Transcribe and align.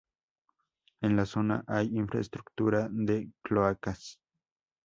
En 1.01 1.15
la 1.15 1.27
zona 1.27 1.63
hay 1.67 1.95
infraestructura 1.95 2.87
de 2.89 3.29
cloacas. 3.43 4.19